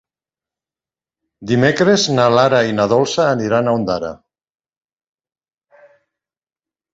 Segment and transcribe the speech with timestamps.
[1.51, 4.11] Dimecres na Lara i na Dolça aniran a Ondara.